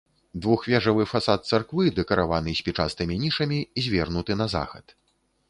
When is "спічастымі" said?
2.61-3.19